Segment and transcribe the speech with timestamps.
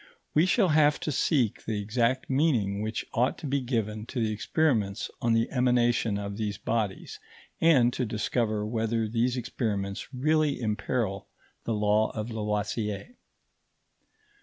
[0.33, 4.31] We shall have to seek the exact meaning which ought to be given to the
[4.33, 7.19] experiments on the emanation of these bodies,
[7.61, 11.27] and to discover whether these experiments really imperil
[11.65, 13.09] the law of Lavoisier.